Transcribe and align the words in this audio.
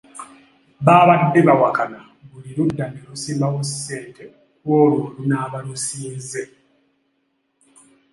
Baabadde 0.85 1.39
bawakana 1.47 1.99
buli 2.29 2.51
ludda 2.57 2.85
ne 2.89 2.99
lusimbawo 3.07 3.59
ssente 3.69 4.23
ku 4.59 4.67
olwo 4.81 4.99
olunaaba 5.07 5.57
lusinze. 5.67 6.43